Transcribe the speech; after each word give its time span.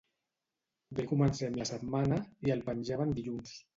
Bé 0.99 1.03
comencem 1.11 1.59
la 1.59 1.67
setmana. 1.73 2.17
I 2.49 2.55
el 2.57 2.65
penjaven 2.71 3.15
dilluns. 3.21 3.55